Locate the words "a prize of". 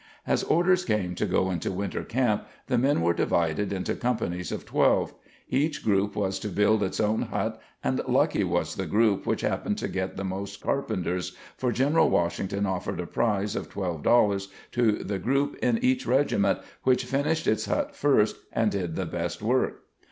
12.99-13.69